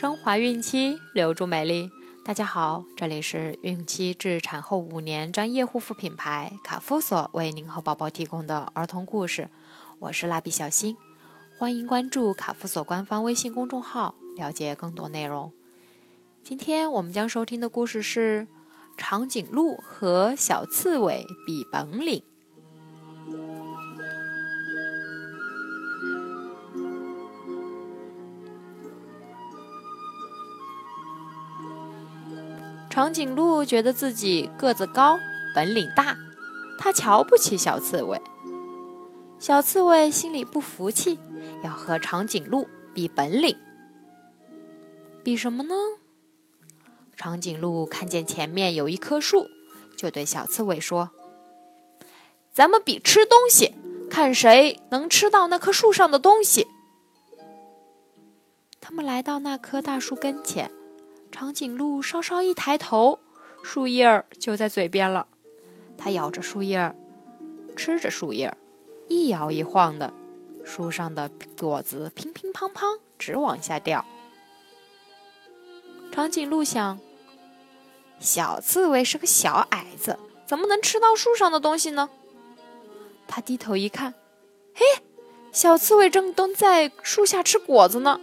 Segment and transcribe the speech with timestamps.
[0.00, 1.90] 升华孕期，留住美丽。
[2.24, 9.50] 大家好，这里是孕期至产后五年专业护肤品牌卡夫索为您和宝宝提供的儿童故事。
[9.98, 10.96] 我是蜡笔小新，
[11.58, 15.52] 欢迎关注卡夫索官方微信公众号，了解更多内容。
[16.42, 18.48] 今天我们将收听的故事是
[18.96, 22.22] 长颈鹿和小刺猬比本领。
[32.90, 35.16] 长颈鹿觉得自己个子高，
[35.54, 36.16] 本领大，
[36.76, 38.20] 它瞧不起小刺猬。
[39.38, 41.16] 小刺猬心里不服气，
[41.62, 43.56] 要和长颈鹿比本领。
[45.22, 45.74] 比什么呢？
[47.16, 49.46] 长颈鹿看见前面有一棵树，
[49.96, 51.10] 就对小刺猬说
[52.52, 53.76] ：“咱们比吃东西，
[54.10, 56.66] 看谁能吃到那棵树上的东西。”
[58.80, 60.72] 他们来到那棵大树跟前。
[61.30, 63.18] 长颈鹿稍稍一抬头，
[63.62, 65.26] 树叶儿就在嘴边了。
[65.96, 66.94] 它咬着树叶儿，
[67.76, 68.56] 吃着树叶儿，
[69.08, 70.12] 一摇一晃的，
[70.64, 74.04] 树上的果子乒乒乓乓直往下掉。
[76.10, 76.98] 长颈鹿想：
[78.18, 82.10] 小刺猬是个小矮子，怎么能吃到树上的东西呢？
[83.28, 84.14] 他低头一看，
[84.74, 84.84] 嘿，
[85.52, 88.20] 小刺猬正蹲在树下吃果子呢。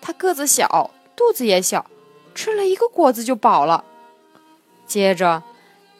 [0.00, 1.88] 它个子小，肚子也小。
[2.38, 3.84] 吃了一个果子就饱了，
[4.86, 5.42] 接着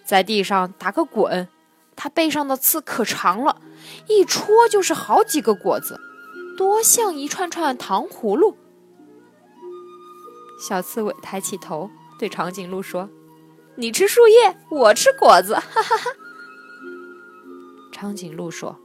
[0.05, 1.48] 在地上打个滚，
[1.97, 3.61] 它背上的刺可长了，
[4.06, 5.98] 一戳就是好几个果子，
[6.56, 8.56] 多像一串串糖葫芦。
[10.64, 13.11] 小刺猬抬起头对长颈鹿说
[13.75, 16.11] ：“你吃树叶，我吃果子。”哈哈哈。
[17.91, 18.78] 长颈鹿说：“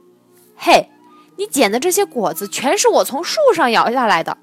[0.58, 0.90] 嘿，
[1.36, 4.38] 你捡的这些果子全是我从树上摇下来的，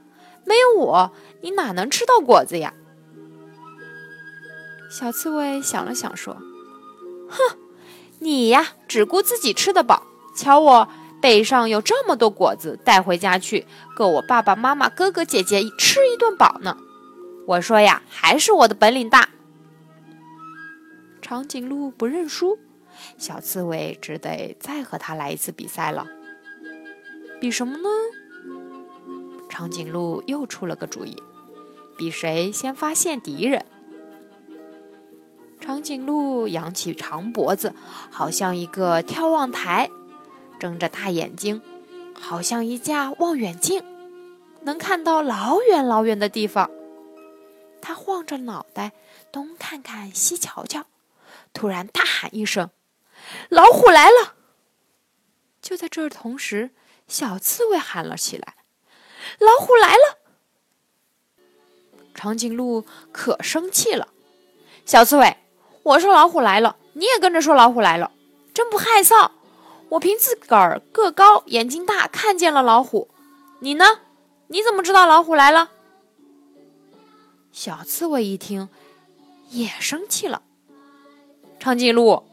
[0.46, 2.74] 没有我，你哪能吃到果子呀？”
[4.92, 6.36] 小刺猬想了想，说
[7.32, 7.58] ：“哼，
[8.20, 10.04] 你呀，只顾自己吃得饱。
[10.36, 10.90] 瞧我
[11.22, 13.66] 背上有这么多果子，带回家去，
[13.96, 16.78] 够我爸爸妈妈、哥哥姐姐吃一顿饱呢。
[17.48, 19.30] 我说呀，还是我的本领大。”
[21.22, 22.60] 长颈鹿不认输，
[23.18, 26.06] 小刺猬只得再和他来一次比赛了。
[27.40, 27.90] 比什么呢？
[29.50, 31.16] 长颈鹿又出了个主意，
[31.98, 33.66] 比谁先发现敌人。
[35.72, 37.74] 长颈鹿扬起长脖子，
[38.12, 39.90] 好像一个眺望台；
[40.60, 41.62] 睁着大眼睛，
[42.14, 43.82] 好像一架望远镜，
[44.64, 46.70] 能看到老远老远的地方。
[47.82, 48.92] 它晃着脑袋，
[49.32, 50.88] 东看看，西瞧瞧，
[51.54, 52.70] 突然大喊一声
[53.48, 54.36] ：“老虎来了！”
[55.64, 56.72] 就在这同时，
[57.08, 58.56] 小刺猬喊了起来
[59.40, 60.18] ：“老虎来了！”
[62.14, 64.10] 长颈鹿可生气了，
[64.86, 65.38] 小刺猬。
[65.84, 68.12] 我说老虎来了，你也跟着说老虎来了，
[68.54, 69.32] 真不害臊！
[69.90, 73.10] 我凭自个儿个高眼睛大看见了老虎，
[73.60, 73.86] 你呢？
[74.48, 75.70] 你怎么知道老虎来了？
[77.52, 78.70] 小刺猬一听，
[79.50, 80.42] 也生气了。
[81.60, 82.24] 长颈鹿，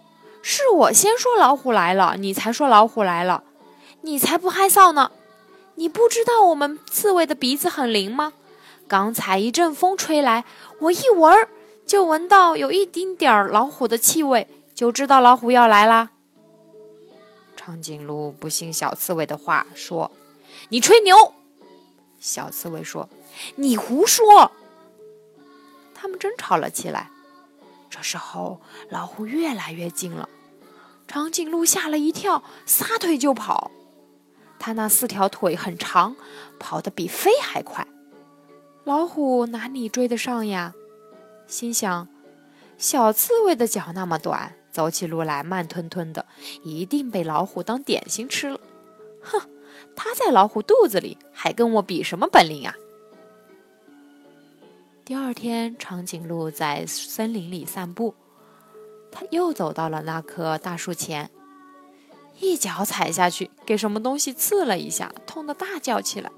[0.42, 3.42] 是我先说老虎来了，你才说老虎来了，
[4.02, 5.10] 你才不害臊呢！
[5.76, 8.32] 你不知道我们刺猬的鼻子很灵吗？
[8.86, 10.44] 刚才一阵风吹来，
[10.80, 11.48] 我一闻。
[11.88, 16.10] 就闻到有一丁点儿老虎的气味，就知道老虎要来啦。
[17.56, 20.12] 长颈鹿不信小刺猬的话，说
[20.68, 21.16] ：“你吹牛。”
[22.20, 23.08] 小刺猬说
[23.56, 24.52] ：“你胡说。”
[25.94, 27.10] 他们争吵了起来。
[27.88, 28.60] 这时候，
[28.90, 30.28] 老虎越来越近了，
[31.06, 33.70] 长颈鹿吓了一跳，撒腿就跑。
[34.58, 36.14] 它那四条腿很长，
[36.58, 37.88] 跑得比飞还快。
[38.84, 40.74] 老虎哪里追得上呀？
[41.48, 42.06] 心想，
[42.76, 46.26] 小刺猬的脚那么短，走起路来慢吞吞的，
[46.62, 48.60] 一定被老虎当点心吃了。
[49.22, 49.40] 哼，
[49.96, 52.74] 它在老虎肚子里，还跟我比什么本领啊？
[55.06, 58.14] 第二天，长颈鹿在森林里散步，
[59.10, 61.30] 它又走到了那棵大树前，
[62.38, 66.30] 一脚踩下去，给什么东西刺了一下，痛得大叫起来：“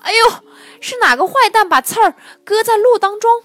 [0.00, 0.44] 哎呦，
[0.80, 2.14] 是哪个坏蛋把刺儿
[2.44, 3.42] 搁在路当中？”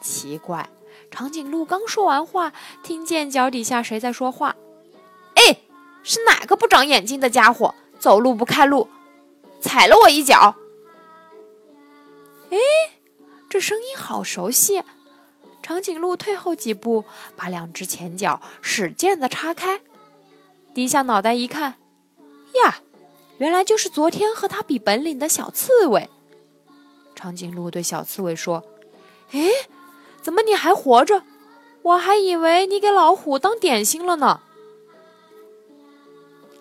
[0.00, 0.68] 奇怪，
[1.10, 2.52] 长颈鹿刚说完话，
[2.82, 4.56] 听见脚底下谁在说话。
[5.34, 5.60] 哎，
[6.02, 8.88] 是哪个不长眼睛的家伙，走路不看路，
[9.60, 10.56] 踩了我一脚？
[12.50, 12.58] 哎，
[13.48, 14.82] 这声音好熟悉。
[15.62, 17.04] 长颈鹿退后几步，
[17.36, 19.80] 把两只前脚使劲的叉开，
[20.74, 21.76] 低下脑袋一看，
[22.64, 22.78] 呀，
[23.38, 26.08] 原来就是昨天和他比本领的小刺猬。
[27.14, 28.64] 长颈鹿对小刺猬说
[29.32, 29.48] ：“哎，
[30.22, 31.22] 怎么你还活着？
[31.82, 34.40] 我还以为你给老虎当点心了呢。”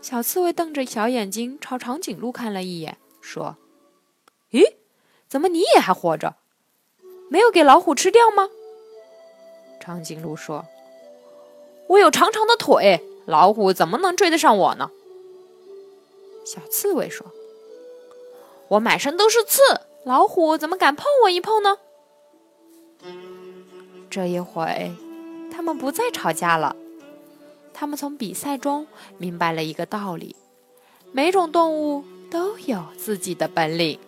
[0.01, 3.57] 小刺猬瞪着小眼睛朝长颈鹿看了一眼，说
[4.51, 4.75] ：“咦，
[5.27, 6.35] 怎么你也还活着？
[7.29, 8.49] 没有给老虎吃掉吗？”
[9.81, 10.65] 长颈鹿说
[11.87, 14.89] ：“我有长长的腿，老虎怎么能追得上我呢？”
[16.45, 17.27] 小刺猬说
[18.69, 19.61] ：“我满身都是刺，
[20.05, 21.77] 老虎怎么敢碰我一碰呢？”
[24.09, 24.91] 这一回，
[25.51, 26.75] 他们不再吵架了。
[27.73, 30.35] 他们从比赛中明白了一个道理：
[31.11, 33.99] 每种动物都有自己的本领。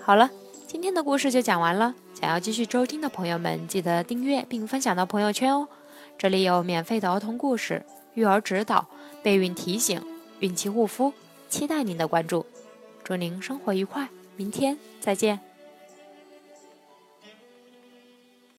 [0.00, 0.30] 好了，
[0.66, 1.94] 今天的故事就讲完了。
[2.14, 5.68] 想要继续收听的朋友们，记得订阅并分享到朋友圈哦。
[6.16, 7.84] 这里有免费的儿童故事、
[8.18, 8.88] 育儿指导、
[9.22, 10.02] 备孕提醒、
[10.40, 11.12] 孕期护肤，
[11.48, 12.44] 期待您的关注。
[13.04, 15.47] 祝您生活愉快，明天再见。